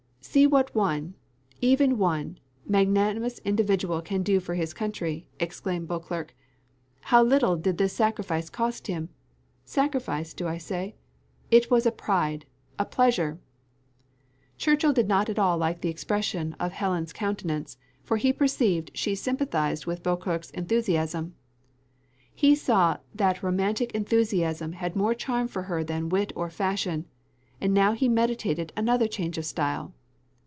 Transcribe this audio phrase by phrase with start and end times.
[0.33, 1.15] _""See what one,
[1.61, 6.33] even one, magnanimous individual can do for his country," exclaimed Beauclerc.
[7.01, 9.09] "How little did this sacrifice cost him!
[9.65, 10.95] Sacrifice do I say?
[11.49, 12.45] it was a pride
[12.79, 13.39] a pleasure."
[14.57, 19.15] Churchill did not at all like the expression of Helen's countenance, for he perceived she
[19.15, 21.33] sympathised with Beauclerc's enthusiasm.
[22.33, 27.05] He saw that romantic enthusiasm had more charm for her than wit or fashion;
[27.59, 29.93] and now he meditated another change of style.